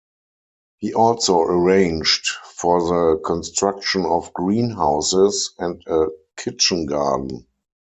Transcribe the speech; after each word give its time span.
He 0.79 0.95
also 0.95 1.41
arranged 1.41 2.27
for 2.55 2.81
the 2.81 3.21
construction 3.23 4.03
of 4.07 4.33
greenhouses 4.33 5.53
and 5.59 5.79
a 5.85 6.07
kitchen 6.35 6.87
garden. 6.87 7.45